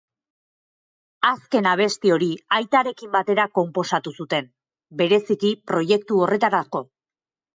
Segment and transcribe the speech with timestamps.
[1.31, 4.49] Azken abesti hori aitarekin batera konposatu zuten,
[5.03, 6.83] bereziki proiektu horretarako.